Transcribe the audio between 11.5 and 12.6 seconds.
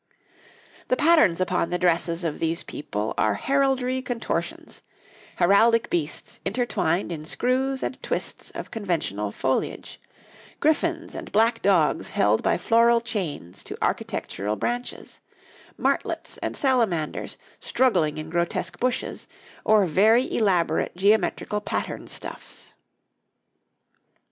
dogs held by